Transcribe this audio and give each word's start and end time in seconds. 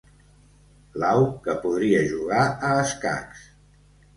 L'au 1.03 1.27
que 1.47 1.55
podria 1.65 2.01
jugar 2.15 2.41
a 2.71 2.73
escacs. 2.87 3.45